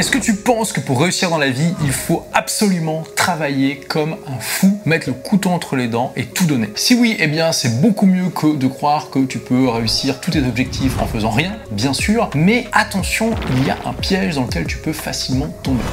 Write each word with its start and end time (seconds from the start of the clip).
Est-ce 0.00 0.10
que 0.10 0.16
tu 0.16 0.34
penses 0.34 0.72
que 0.72 0.80
pour 0.80 1.02
réussir 1.02 1.28
dans 1.28 1.36
la 1.36 1.50
vie, 1.50 1.74
il 1.82 1.92
faut 1.92 2.24
absolument 2.32 3.04
travailler 3.16 3.76
comme 3.76 4.16
un 4.26 4.40
fou, 4.40 4.80
mettre 4.86 5.10
le 5.10 5.12
couteau 5.12 5.50
entre 5.50 5.76
les 5.76 5.88
dents 5.88 6.14
et 6.16 6.24
tout 6.24 6.46
donner? 6.46 6.70
Si 6.74 6.94
oui, 6.94 7.18
eh 7.18 7.26
bien 7.26 7.52
c'est 7.52 7.82
beaucoup 7.82 8.06
mieux 8.06 8.30
que 8.30 8.56
de 8.56 8.66
croire 8.66 9.10
que 9.10 9.18
tu 9.26 9.38
peux 9.38 9.68
réussir 9.68 10.18
tous 10.22 10.30
tes 10.30 10.42
objectifs 10.42 10.98
en 11.02 11.06
faisant 11.06 11.28
rien, 11.28 11.52
bien 11.70 11.92
sûr, 11.92 12.30
mais 12.34 12.66
attention, 12.72 13.34
il 13.50 13.66
y 13.66 13.70
a 13.70 13.76
un 13.84 13.92
piège 13.92 14.36
dans 14.36 14.44
lequel 14.44 14.64
tu 14.64 14.78
peux 14.78 14.94
facilement 14.94 15.48
tomber. 15.62 15.84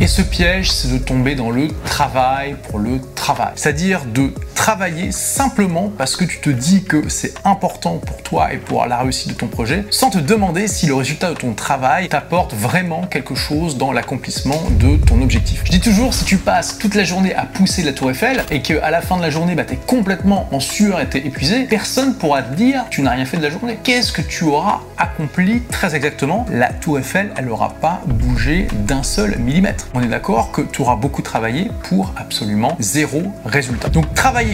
Et 0.00 0.06
ce 0.06 0.22
piège, 0.22 0.72
c'est 0.72 0.90
de 0.90 0.96
tomber 0.96 1.34
dans 1.34 1.50
le 1.50 1.68
travail 1.84 2.56
pour 2.68 2.78
le 2.78 2.98
travail. 3.14 3.52
C'est-à-dire 3.56 4.06
de 4.06 4.32
travailler 4.54 5.12
simplement 5.12 5.92
parce 5.96 6.16
que 6.16 6.24
tu 6.24 6.40
te 6.40 6.50
dis 6.50 6.84
que 6.84 7.08
c'est 7.08 7.34
important 7.44 7.98
pour 7.98 8.22
toi 8.22 8.52
et 8.52 8.58
pour 8.58 8.86
la 8.86 8.98
réussite 8.98 9.30
de 9.30 9.34
ton 9.34 9.48
projet, 9.48 9.84
sans 9.90 10.10
te 10.10 10.18
demander 10.18 10.68
si 10.68 10.86
le 10.86 10.94
résultat 10.94 11.30
de 11.30 11.34
ton 11.34 11.54
travail 11.54 12.08
t'apporte 12.08 12.54
vraiment 12.54 13.02
quelque 13.02 13.34
chose 13.34 13.76
dans 13.76 13.92
l'accomplissement 13.92 14.62
de 14.78 14.96
ton 14.96 15.20
objectif. 15.20 15.62
Je 15.64 15.70
dis 15.70 15.80
toujours, 15.80 16.14
si 16.14 16.24
tu 16.24 16.36
passes 16.36 16.78
toute 16.78 16.94
la 16.94 17.04
journée 17.04 17.34
à 17.34 17.44
pousser 17.44 17.82
la 17.82 17.92
tour 17.92 18.10
Eiffel 18.10 18.44
et 18.50 18.62
qu'à 18.62 18.90
la 18.90 19.02
fin 19.02 19.16
de 19.16 19.22
la 19.22 19.30
journée, 19.30 19.54
bah, 19.54 19.64
tu 19.64 19.74
es 19.74 19.78
complètement 19.86 20.48
en 20.52 20.60
sueur 20.60 21.00
et 21.00 21.08
tu 21.08 21.18
es 21.18 21.26
épuisé, 21.26 21.64
personne 21.64 22.14
pourra 22.14 22.42
te 22.42 22.54
dire 22.54 22.84
tu 22.90 23.02
n'as 23.02 23.10
rien 23.10 23.24
fait 23.24 23.38
de 23.38 23.42
la 23.42 23.50
journée. 23.50 23.78
Qu'est-ce 23.82 24.12
que 24.12 24.22
tu 24.22 24.44
auras 24.44 24.80
accompli 24.96 25.62
très 25.70 25.94
exactement? 25.94 26.46
La 26.50 26.68
tour 26.72 26.98
Eiffel, 26.98 27.32
elle 27.36 27.46
n'aura 27.46 27.70
pas 27.70 28.00
bougé 28.06 28.68
d'un 28.86 29.02
seul 29.02 29.38
millimètre 29.38 29.74
on 29.94 30.02
est 30.02 30.08
d'accord 30.08 30.50
que 30.52 30.62
tu 30.62 30.82
auras 30.82 30.96
beaucoup 30.96 31.22
travaillé 31.22 31.70
pour 31.88 32.12
absolument 32.16 32.76
zéro 32.80 33.22
résultat. 33.44 33.88
Donc 33.88 34.12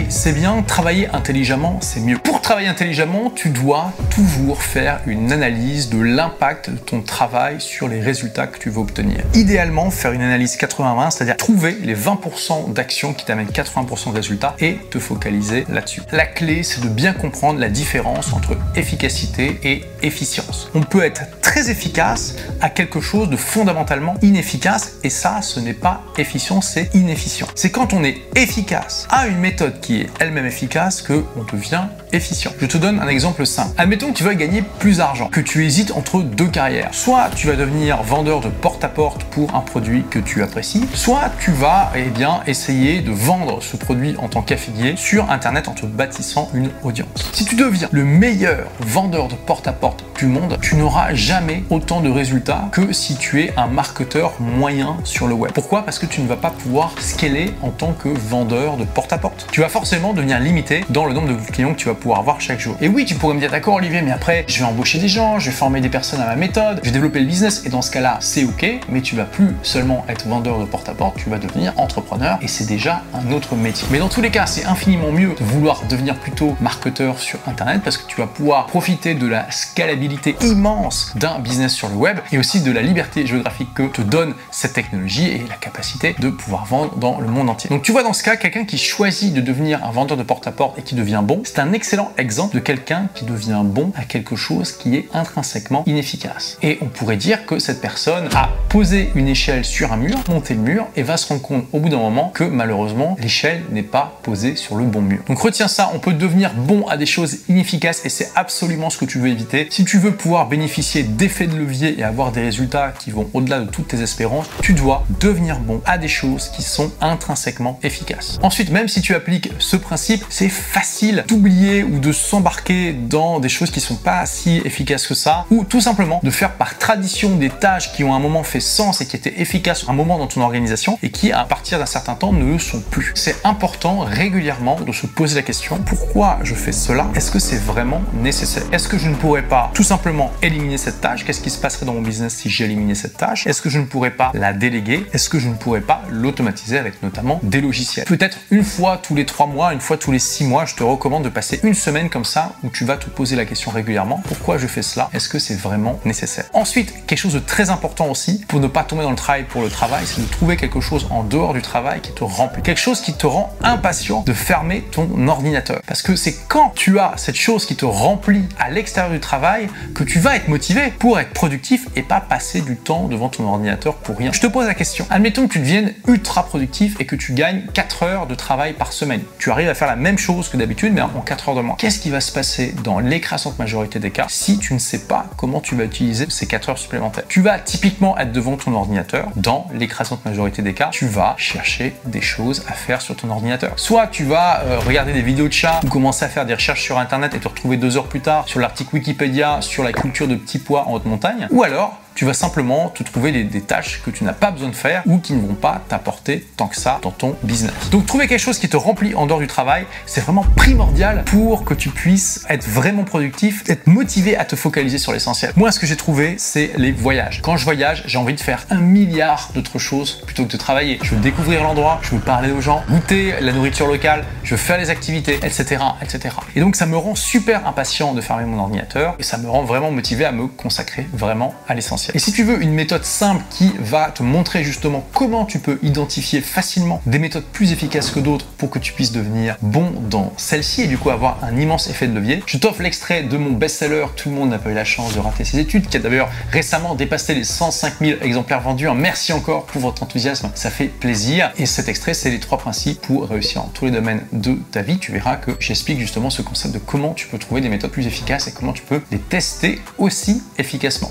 c'est 0.09 0.33
bien, 0.33 0.62
travailler 0.62 1.09
intelligemment, 1.12 1.79
c'est 1.80 2.01
mieux. 2.01 2.19
Pour 2.19 2.41
travailler 2.41 2.69
intelligemment, 2.69 3.31
tu 3.31 3.51
dois 3.51 3.93
toujours 4.11 4.62
faire 4.62 5.01
une 5.07 5.33
analyse 5.33 5.89
de 5.89 6.01
l'impact 6.01 6.71
de 6.71 6.77
ton 6.77 7.01
travail 7.01 7.61
sur 7.61 7.89
les 7.89 8.01
résultats 8.01 8.47
que 8.47 8.59
tu 8.59 8.71
veux 8.71 8.79
obtenir. 8.79 9.25
Idéalement, 9.34 9.91
faire 9.91 10.12
une 10.12 10.23
analyse 10.23 10.57
80-20, 10.57 11.11
c'est-à-dire 11.11 11.37
trouver 11.37 11.77
les 11.83 11.95
20% 11.95 12.73
d'actions 12.73 13.14
qui 13.14 13.25
t'amènent 13.25 13.48
80% 13.48 14.11
de 14.11 14.17
résultats 14.17 14.55
et 14.61 14.79
te 14.91 14.98
focaliser 14.98 15.64
là-dessus. 15.69 16.03
La 16.12 16.27
clé, 16.27 16.62
c'est 16.62 16.83
de 16.83 16.89
bien 16.89 17.12
comprendre 17.12 17.59
la 17.59 17.69
différence 17.69 18.33
entre 18.33 18.57
efficacité 18.77 19.59
et 19.62 19.84
efficience. 20.03 20.70
On 20.75 20.83
peut 20.83 21.03
être 21.03 21.23
très 21.41 21.70
efficace 21.70 22.36
à 22.61 22.70
quelque 22.70 23.01
chose 23.01 23.29
de 23.29 23.36
fondamentalement 23.36 24.14
inefficace 24.23 24.92
et 25.03 25.11
ça, 25.11 25.42
ce 25.42 25.61
n'est 25.61 25.75
pas 25.75 26.03
efficient, 26.19 26.61
c'est 26.61 26.95
inefficient. 26.95 27.48
C'est 27.55 27.70
quand 27.70 27.92
on 27.92 28.05
est 28.05 28.19
efficace 28.36 29.07
à 29.11 29.27
une 29.27 29.39
méthode 29.39 29.80
qui 29.81 30.03
est 30.03 30.11
elle-même 30.20 30.47
efficace 30.47 31.03
que 31.03 31.25
on 31.36 31.45
devient 31.56 31.84
efficient. 32.12 32.53
Je 32.61 32.67
te 32.67 32.78
donne 32.78 32.98
un 32.98 33.09
exemple 33.09 33.47
simple. 33.47 33.75
Admettons 33.78 34.12
que 34.12 34.19
tu 34.19 34.25
veux 34.25 34.34
gagner 34.34 34.62
plus 34.78 34.98
d'argent, 34.98 35.28
que 35.28 35.41
tu 35.41 35.64
hésites 35.64 35.92
entre 35.92 36.23
deux 36.23 36.48
carrières. 36.48 36.89
Soit 36.92 37.31
tu 37.34 37.47
vas 37.47 37.56
devenir 37.56 38.03
vendeur 38.03 38.41
de 38.41 38.48
porte-à-porte 38.48 39.25
pour 39.25 39.55
un 39.55 39.61
produit 39.61 40.05
que 40.11 40.19
tu 40.19 40.42
apprécies, 40.42 40.84
soit 40.95 41.31
tu 41.41 41.53
vas 41.53 41.92
eh 41.97 42.03
bien, 42.11 42.41
essayer 42.47 43.01
de 43.01 43.11
vendre 43.11 43.62
ce 43.62 43.77
produit 43.77 44.17
en 44.19 44.28
tant 44.28 44.42
qu'affilié 44.42 44.95
sur 44.97 45.31
Internet 45.31 45.69
en 45.69 45.73
te 45.73 45.86
bâtissant 45.86 46.48
une 46.55 46.70
audience. 46.83 47.31
Si 47.33 47.45
tu 47.45 47.55
deviens 47.55 47.89
le 47.92 48.05
meilleur 48.05 48.67
vendeur 48.81 49.28
de 49.28 49.34
porte-à-porte 49.34 50.05
du 50.19 50.27
monde, 50.27 50.58
tu 50.61 50.77
n'auras 50.77 51.14
jamais 51.14 51.64
autant 51.70 52.01
de 52.01 52.11
résultats 52.11 52.69
que 52.73 52.92
si 52.92 53.17
tu 53.17 53.42
es 53.42 53.53
un 53.56 53.67
marketeur 53.67 54.34
moyen 54.41 54.97
sur 55.05 55.27
le 55.27 55.34
web. 55.34 55.53
Pourquoi? 55.53 55.84
Parce 55.84 55.98
que 55.98 56.06
tu 56.06 56.20
ne 56.20 56.28
vas 56.28 56.36
pas 56.36 56.51
pouvoir 56.51 56.92
scaler 56.98 57.55
en 57.62 57.70
tant 57.70 57.92
que 57.92 58.08
vendeur 58.08 58.77
de 58.77 58.84
porte-à-porte. 58.84 59.47
Tu 59.51 59.61
vas 59.61 59.69
forcément 59.71 60.13
devenir 60.13 60.41
limité 60.41 60.85
dans 60.91 61.07
le 61.07 61.15
nombre 61.15 61.29
de 61.29 61.51
clients 61.53 61.73
que 61.73 61.79
tu 61.79 61.87
vas 61.87 61.95
pouvoir 61.95 62.19
avoir 62.19 62.41
chaque 62.41 62.59
jour. 62.59 62.77
Et 62.81 62.89
oui, 62.89 63.05
tu 63.05 63.15
pourrais 63.15 63.35
me 63.35 63.41
dire 63.41 63.51
d'accord 63.51 63.75
Olivier, 63.75 64.03
mais 64.03 64.11
après, 64.11 64.45
je 64.49 64.59
vais 64.59 64.65
embaucher 64.65 64.99
des 64.99 65.09
gens, 65.09 65.39
je 65.39 65.47
vais 65.47 65.57
former 65.57 65.81
des 65.81 65.89
personnes 65.89 66.21
à 66.21 66.27
ma 66.27 66.35
méthode, 66.35 66.81
je 66.83 66.89
vais 66.89 66.93
développer 66.93 67.21
le 67.21 67.27
business. 67.27 67.63
Et 67.65 67.69
dans 67.69 67.81
ce 67.81 67.93
cas-là, 67.93 68.19
c'est 68.21 68.45
ok, 68.45 68.67
mais 68.89 69.01
tu 69.01 69.15
vas 69.15 69.25
plus 69.25 69.55
seulement 69.63 70.05
être 70.09 70.27
vendeur 70.27 70.59
de 70.59 70.65
porte-à-porte, 70.65 71.17
tu 71.19 71.31
vas 71.31 71.39
devenir 71.39 71.73
entrepreneur 71.77 72.39
et 72.43 72.48
c'est 72.48 72.67
déjà 72.67 73.03
un 73.15 73.31
autre 73.31 73.55
métier. 73.55 73.87
Mais 73.93 73.98
dans 73.98 74.09
tous 74.09 74.21
les 74.21 74.31
cas, 74.31 74.47
c'est 74.47 74.65
infiniment 74.65 75.13
mieux 75.13 75.35
de 75.39 75.45
vouloir 75.45 75.83
devenir 75.89 76.17
plutôt 76.17 76.57
marketeur 76.61 77.20
sur 77.20 77.39
Internet 77.47 77.83
parce 77.85 77.97
que 77.97 78.07
tu 78.09 78.20
vas 78.20 78.27
pouvoir 78.27 78.67
profiter 78.67 79.14
de 79.14 79.27
la 79.27 79.48
scalabilité 79.53 80.35
immense 80.42 81.13
d'un 81.14 81.39
business 81.39 81.73
sur 81.73 81.89
le 81.89 81.95
web 81.95 82.19
et 82.33 82.39
aussi 82.39 82.61
de 82.61 82.73
la 82.73 82.83
liberté 82.83 83.25
géographique 83.25 83.73
que 83.75 83.85
te 83.85 84.03
donne 84.03 84.35
cette 84.51 84.73
technologie 84.73 85.29
et 85.29 85.47
la 85.48 85.55
capacité 85.55 86.17
de 86.19 86.29
pouvoir 86.29 86.64
vendre 86.64 86.97
dans 86.97 87.20
le 87.20 87.29
monde 87.29 87.48
entier. 87.48 87.70
Donc 87.70 87.83
tu 87.83 87.92
vois 87.92 88.03
dans 88.03 88.13
ce 88.13 88.25
cas, 88.25 88.36
quelqu'un 88.36 88.64
qui 88.64 88.79
choisit 88.79 89.33
de 89.33 89.41
devenir 89.41 89.60
un 89.61 89.91
vendeur 89.91 90.17
de 90.17 90.23
porte-à-porte 90.23 90.79
et 90.79 90.83
qui 90.83 90.95
devient 90.95 91.23
bon, 91.23 91.43
c'est 91.45 91.59
un 91.59 91.73
excellent 91.73 92.13
exemple 92.19 92.55
de 92.55 92.61
quelqu'un 92.61 93.09
qui 93.15 93.25
devient 93.25 93.63
bon 93.65 93.93
à 93.97 94.05
quelque 94.05 94.37
chose 94.37 94.73
qui 94.73 94.97
est 94.97 95.09
intrinsèquement 95.13 95.85
inefficace. 95.87 96.59
Et 96.63 96.79
on 96.81 96.87
pourrait 96.87 97.17
dire 97.17 97.47
que 97.47 97.59
cette 97.59 97.81
personne 97.81 98.29
a 98.35 98.51
posé 98.69 99.11
une 99.15 99.29
échelle 99.29 99.65
sur 99.65 99.93
un 99.93 99.97
mur, 99.97 100.17
monté 100.29 100.55
le 100.55 100.61
mur 100.61 100.87
et 100.97 101.03
va 101.03 101.17
se 101.17 101.29
rendre 101.29 101.43
compte 101.43 101.65
au 101.73 101.81
bout 101.81 101.89
d'un 101.89 101.98
moment 101.98 102.31
que 102.35 102.45
malheureusement 102.45 103.17
l'échelle 103.21 103.63
n'est 103.71 103.83
pas 103.83 104.19
posée 104.23 104.57
sur 104.57 104.77
le 104.77 104.85
bon 104.85 105.03
mur. 105.03 105.21
Donc 105.29 105.39
retiens 105.39 105.69
ça, 105.69 105.91
on 105.95 105.98
peut 105.98 106.13
devenir 106.13 106.55
bon 106.55 106.87
à 106.87 106.97
des 106.97 107.07
choses 107.07 107.39
inefficaces 107.48 108.05
et 108.05 108.09
c'est 108.09 108.31
absolument 108.35 108.91
ce 108.91 108.98
que 108.98 109.05
tu 109.05 109.19
veux 109.19 109.29
éviter. 109.29 109.67
Si 109.71 109.85
tu 109.85 109.98
veux 109.98 110.13
pouvoir 110.13 110.48
bénéficier 110.48 111.03
d'effets 111.03 111.47
de 111.47 111.57
levier 111.57 111.98
et 111.98 112.03
avoir 112.03 112.33
des 112.33 112.42
résultats 112.42 112.92
qui 112.98 113.11
vont 113.11 113.29
au-delà 113.35 113.61
de 113.61 113.71
toutes 113.71 113.89
tes 113.89 114.01
espérances, 114.01 114.47
tu 114.63 114.73
dois 114.73 115.05
devenir 115.21 115.59
bon 115.59 115.83
à 115.85 115.98
des 115.98 116.09
choses 116.09 116.48
qui 116.48 116.63
sont 116.63 116.91
intrinsèquement 117.01 117.79
efficaces. 117.83 118.39
Ensuite, 118.42 118.71
même 118.71 118.89
si 118.89 119.01
tu 119.01 119.15
appliques 119.15 119.49
ce 119.58 119.77
principe, 119.77 120.24
c'est 120.28 120.48
facile 120.48 121.24
d'oublier 121.28 121.83
ou 121.83 121.98
de 121.98 122.12
s'embarquer 122.12 122.92
dans 122.92 123.40
des 123.40 123.48
choses 123.48 123.70
qui 123.70 123.80
sont 123.80 123.96
pas 123.96 124.27
si 124.27 124.61
efficaces 124.64 125.06
que 125.06 125.14
ça, 125.14 125.46
ou 125.50 125.64
tout 125.64 125.80
simplement 125.80 126.20
de 126.22 126.30
faire 126.30 126.52
par 126.52 126.78
tradition 126.78 127.36
des 127.36 127.50
tâches 127.50 127.92
qui 127.92 128.05
ont 128.05 128.14
un 128.14 128.19
moment 128.19 128.43
fait 128.43 128.61
sens 128.61 129.00
et 129.00 129.06
qui 129.06 129.16
étaient 129.16 129.40
efficaces 129.40 129.84
un 129.88 129.93
moment 129.93 130.19
dans 130.19 130.26
ton 130.26 130.40
organisation 130.43 130.99
et 131.02 131.11
qui, 131.11 131.32
à 131.32 131.44
partir 131.44 131.78
d'un 131.78 131.87
certain 131.87 132.14
temps, 132.14 132.32
ne 132.32 132.44
le 132.44 132.58
sont 132.58 132.81
plus. 132.81 133.12
C'est 133.14 133.37
important 133.44 134.00
régulièrement 134.00 134.81
de 134.81 134.93
se 134.93 135.06
poser 135.06 135.37
la 135.37 135.43
question 135.43 135.78
pourquoi 135.87 136.38
je 136.43 136.55
fais 136.55 136.72
cela? 136.72 137.08
Est-ce 137.14 137.31
que 137.31 137.38
c'est 137.38 137.58
vraiment 137.58 138.02
nécessaire? 138.14 138.64
Est-ce 138.72 138.88
que 138.88 138.99
je 138.99 139.08
ne 139.08 139.14
pourrais 139.14 139.43
pas 139.43 139.70
tout 139.75 139.82
simplement 139.82 140.32
éliminer 140.43 140.78
cette 140.78 141.00
tâche? 141.00 141.25
Qu'est-ce 141.25 141.40
qui 141.40 141.50
se 141.50 141.58
passerait 141.58 141.87
dans 141.87 141.94
mon 141.94 142.02
business 142.02 142.34
si 142.37 142.50
j'éliminais 142.50 142.94
cette 142.94 143.17
tâche? 143.17 143.46
Est-ce 143.46 143.62
que 143.62 143.70
je 143.70 143.78
ne 143.78 143.84
pourrais 143.84 144.11
pas 144.11 144.31
la 144.34 144.52
déléguer? 144.52 145.06
Est-ce 145.12 145.28
que 145.28 145.38
je 145.38 145.49
ne 145.49 145.55
pourrais 145.55 145.81
pas 145.81 146.02
l'automatiser 146.11 146.78
avec 146.78 147.02
notamment 147.02 147.40
des 147.43 147.61
logiciels? 147.61 148.06
Peut-être 148.06 148.38
une 148.50 148.64
fois 148.64 149.00
tous 149.02 149.14
les 149.14 149.26
trois 149.26 149.39
mois, 149.46 149.73
une 149.73 149.81
fois 149.81 149.96
tous 149.96 150.12
les 150.12 150.19
six 150.19 150.44
mois, 150.44 150.64
je 150.64 150.75
te 150.75 150.82
recommande 150.82 151.25
de 151.25 151.28
passer 151.28 151.61
une 151.62 151.75
semaine 151.75 152.11
comme 152.11 152.25
ça 152.25 152.52
où 152.62 152.69
tu 152.70 152.84
vas 152.84 152.96
te 152.96 153.08
poser 153.08 153.37
la 153.37 153.44
question 153.44 153.70
régulièrement 153.70 154.20
pourquoi 154.26 154.58
je 154.58 154.67
fais 154.67 154.82
cela? 154.82 155.11
Est-ce 155.12 155.28
que 155.28 155.38
c'est 155.38 155.55
vraiment 155.55 155.99
nécessaire? 156.05 156.44
Ensuite, 156.52 157.06
quelque 157.06 157.19
chose 157.19 157.34
de 157.34 157.38
très 157.38 157.70
important 157.70 158.06
aussi 158.06 158.44
pour 158.49 158.61
ne 158.61 158.67
pas 158.67 158.84
tomber 158.84 159.02
dans 159.02 159.11
le 159.11 159.17
travail 159.17 159.44
pour 159.44 159.62
le 159.62 159.69
travail, 159.69 160.05
c'est 160.06 160.20
de 160.20 160.26
trouver 160.26 160.56
quelque 160.56 160.81
chose 160.81 161.06
en 161.11 161.23
dehors 161.23 161.55
du 161.55 161.62
travail 161.62 162.00
qui 162.00 162.12
te 162.12 162.25
remplit, 162.25 162.62
quelque 162.62 162.81
chose 162.81 163.00
qui 163.00 163.14
te 163.14 163.26
rend 163.26 163.52
impatient 163.62 164.23
de 164.23 164.32
fermer 164.32 164.82
ton 164.82 165.29
ordinateur. 165.29 165.81
Parce 165.87 166.02
que 166.02 166.17
c'est 166.17 166.37
quand 166.49 166.73
tu 166.75 166.99
as 166.99 167.14
cette 167.17 167.37
chose 167.37 167.67
qui 167.67 167.76
te 167.76 167.84
remplit 167.84 168.44
à 168.58 168.70
l'extérieur 168.70 169.12
du 169.12 169.20
travail 169.20 169.69
que 169.94 170.05
tu 170.05 170.19
vas 170.19 170.37
être 170.37 170.49
motivé 170.49 170.93
pour 170.99 171.19
être 171.19 171.32
productif 171.32 171.87
et 171.96 172.02
pas 172.02 172.20
passer 172.20 172.61
du 172.61 172.76
temps 172.76 173.05
devant 173.05 173.29
ton 173.29 173.44
ordinateur 173.44 173.96
pour 173.96 174.17
rien. 174.17 174.32
Je 174.32 174.40
te 174.40 174.46
pose 174.46 174.67
la 174.67 174.75
question. 174.75 175.06
Admettons 175.11 175.46
que 175.49 175.55
tu 175.55 175.58
deviennes 175.58 175.94
ultra 176.06 176.44
productif 176.44 176.96
et 177.00 177.06
que 177.06 177.17
tu 177.17 177.32
gagnes 177.32 177.67
4 177.75 178.02
heures 178.02 178.26
de 178.26 178.34
travail 178.34 178.73
par 178.73 178.93
semaine. 178.93 179.19
Tu 179.38 179.50
arrives 179.50 179.69
à 179.69 179.75
faire 179.75 179.88
la 179.88 179.97
même 179.97 180.19
chose 180.19 180.49
que 180.49 180.56
d'habitude, 180.56 180.93
mais 180.93 181.00
en 181.00 181.08
4 181.08 181.49
heures 181.49 181.55
de 181.55 181.61
moins. 181.61 181.76
Qu'est-ce 181.79 181.99
qui 181.99 182.11
va 182.11 182.20
se 182.20 182.32
passer 182.32 182.75
dans 182.85 182.99
l'écrasante 182.99 183.58
majorité 183.58 183.99
des 183.99 184.11
cas 184.11 184.26
si 184.29 184.58
tu 184.58 184.75
ne 184.75 184.79
sais 184.79 185.00
pas 185.00 185.26
comment 185.37 185.61
tu 185.61 185.75
vas 185.75 185.85
utiliser 185.85 186.26
ces 186.29 186.47
4 186.47 186.70
heures 186.70 186.79
supplémentaires? 186.79 187.25
Tu 187.29 187.41
vas 187.41 187.59
typiquement 187.59 188.19
être 188.19 188.32
devant 188.32 188.56
ton 188.56 188.75
ordinateur. 188.75 189.29
Dans 189.37 189.69
l'écrasante 189.73 190.25
majorité 190.25 190.62
des 190.62 190.75
cas, 190.75 190.88
tu 190.93 191.06
vas 191.06 191.35
chercher 191.37 191.94
des 192.05 192.20
choses 192.20 192.64
à 192.69 192.73
faire 192.73 193.00
sur 193.00 193.17
ton 193.17 193.31
ordinateur. 193.31 193.73
Soit 193.76 194.06
tu 194.09 194.25
vas 194.25 194.61
euh, 194.61 194.79
regarder 194.79 195.12
des 195.12 195.23
vidéos 195.23 195.49
de 195.49 195.53
chats 195.53 195.81
ou 195.85 195.88
commencer 195.88 196.25
à 196.25 196.29
faire 196.29 196.47
des 196.47 196.55
recherches 196.55 196.82
sur 196.82 196.99
internet 196.99 197.35
et 197.35 197.38
te 197.38 197.49
retrouver 197.49 197.76
deux 197.76 197.97
heures 197.97 198.09
plus 198.09 198.20
tard 198.20 198.47
sur 198.47 198.61
l'article 198.61 198.94
Wikipédia 198.94 199.59
sur 199.61 199.82
la 199.82 199.93
culture 199.93 200.29
de 200.29 200.35
petits 200.35 200.59
pois 200.59 200.87
en 200.87 200.93
haute 200.93 201.06
montagne. 201.06 201.49
Ou 201.50 201.62
alors, 201.62 201.99
tu 202.15 202.25
vas 202.25 202.35
simplement 202.35 202.88
te 202.88 203.03
trouver 203.03 203.44
des, 203.44 203.61
tâches 203.61 204.03
que 204.05 204.11
tu 204.11 204.25
n'as 204.25 204.32
pas 204.32 204.50
besoin 204.50 204.69
de 204.69 204.75
faire 204.75 205.03
ou 205.07 205.19
qui 205.19 205.35
ne 205.35 205.47
vont 205.47 205.55
pas 205.55 205.83
t'apporter 205.89 206.47
tant 206.57 206.67
que 206.67 206.77
ça 206.77 206.99
dans 207.03 207.11
ton 207.11 207.37
business. 207.43 207.73
Donc 207.91 208.07
trouver 208.07 208.27
quelque 208.27 208.41
chose 208.41 208.59
qui 208.59 208.69
te 208.69 208.77
remplit 208.77 209.15
en 209.15 209.27
dehors 209.27 209.39
du 209.39 209.47
travail, 209.47 209.87
c'est 210.07 210.21
vraiment 210.21 210.45
primordial 210.57 211.25
pour 211.25 211.65
que 211.65 211.75
tu 211.75 211.91
puisses 211.91 212.45
être 212.49 212.67
vraiment 212.67 213.05
productif, 213.05 213.62
être 213.69 213.87
motivé 213.87 214.37
à 214.37 214.45
te 214.45 214.57
focaliser 214.57 214.99
sur 214.99 215.12
l'essentiel. 215.12 215.53
Moi, 215.57 215.73
ce 215.73 215.79
que 215.79 215.87
j'ai 215.87 215.97
trouvé, 215.97 216.37
c'est 216.39 216.73
les 216.77 216.93
voyages. 216.93 217.41
Quand 217.43 217.57
je 217.57 217.65
voyage, 217.65 218.03
j'ai 218.07 218.19
envie 218.19 218.35
de 218.35 218.41
faire 218.41 218.65
un 218.71 218.81
milliard 218.81 219.51
d'autres 219.55 219.79
choses 219.79 220.23
plutôt 220.27 220.45
que 220.47 220.53
de 220.53 220.56
travailler. 220.56 220.99
Je 221.03 221.15
veux 221.15 221.21
découvrir 221.21 221.63
l'endroit, 221.63 222.01
je 222.03 222.11
veux 222.11 222.21
parler 222.21 222.51
aux 222.51 222.61
gens, 222.61 222.83
goûter 222.89 223.35
la 223.41 223.53
nourriture 223.53 223.87
locale, 223.87 224.25
je 224.43 224.55
veux 224.55 224.61
faire 224.61 224.79
les 224.79 224.91
activités, 224.91 225.39
etc., 225.43 225.83
etc. 226.03 226.35
Et 226.56 226.61
donc 226.61 226.77
ça 226.77 226.87
me 226.87 226.97
rend 226.97 227.15
super 227.15 227.67
impatient 227.67 228.15
de 228.15 228.21
fermer 228.21 228.45
mon 228.45 228.59
ordinateur 228.59 229.17
et 229.19 229.23
ça 229.23 229.39
me 229.39 229.49
rend 229.49 229.65
vraiment 229.65 229.91
motivé 229.91 230.25
à 230.25 230.33
me 230.33 230.47
consacrer 230.47 231.06
vraiment 231.13 231.55
à 231.69 231.75
l'essentiel. 231.75 232.00
Et 232.14 232.19
si 232.19 232.32
tu 232.32 232.44
veux 232.44 232.62
une 232.62 232.73
méthode 232.73 233.05
simple 233.05 233.43
qui 233.50 233.73
va 233.79 234.11
te 234.11 234.23
montrer 234.23 234.64
justement 234.64 235.06
comment 235.12 235.44
tu 235.44 235.58
peux 235.58 235.79
identifier 235.82 236.41
facilement 236.41 237.02
des 237.06 237.19
méthodes 237.19 237.44
plus 237.44 237.73
efficaces 237.73 238.11
que 238.11 238.20
d'autres 238.20 238.47
pour 238.47 238.70
que 238.70 238.79
tu 238.79 238.93
puisses 238.93 239.12
devenir 239.12 239.56
bon 239.62 239.93
dans 240.08 240.32
celle-ci 240.37 240.82
et 240.82 240.87
du 240.87 240.99
coup 240.99 241.11
avoir 241.11 241.43
un 241.44 241.56
immense 241.56 241.88
effet 241.88 242.06
de 242.06 242.14
levier, 242.14 242.43
je 242.47 242.58
t'offre 242.58 242.82
l'extrait 242.82 243.23
de 243.23 243.37
mon 243.37 243.52
best-seller 243.52 244.06
Tout 244.17 244.31
le 244.31 244.35
monde 244.35 244.50
n'a 244.50 244.58
pas 244.58 244.70
eu 244.70 244.75
la 244.75 244.85
chance 244.85 245.14
de 245.14 245.20
rater 245.20 245.44
ses 245.44 245.58
études, 245.58 245.88
qui 245.88 245.97
a 245.97 246.00
d'ailleurs 246.00 246.31
récemment 246.50 246.94
dépassé 246.94 247.35
les 247.35 247.44
105 247.44 247.94
000 248.00 248.19
exemplaires 248.23 248.61
vendus. 248.61 248.88
Merci 248.94 249.32
encore 249.32 249.67
pour 249.67 249.81
votre 249.82 250.03
enthousiasme, 250.03 250.50
ça 250.55 250.70
fait 250.70 250.87
plaisir. 250.87 251.53
Et 251.58 251.67
cet 251.67 251.88
extrait, 251.88 252.14
c'est 252.14 252.31
les 252.31 252.41
trois 252.41 252.58
principes 252.58 253.00
pour 253.00 253.29
réussir 253.29 253.62
dans 253.62 253.69
tous 253.69 253.87
les 253.87 253.91
domaines 253.91 254.23
de 254.32 254.56
ta 254.70 254.82
vie. 254.82 254.99
Tu 254.99 255.12
verras 255.12 255.37
que 255.37 255.53
j'explique 255.61 255.99
justement 255.99 256.31
ce 256.31 256.43
concept 256.43 256.75
de 256.75 256.79
comment 256.79 257.14
tu 257.14 257.26
peux 257.26 257.38
trouver 257.38 257.61
des 257.61 257.69
méthodes 257.69 257.91
plus 257.91 258.06
efficaces 258.06 258.49
et 258.49 258.53
comment 258.53 258.73
tu 258.73 258.82
peux 258.82 259.00
les 259.11 259.19
tester 259.19 259.81
aussi 259.99 260.43
efficacement. 260.58 261.11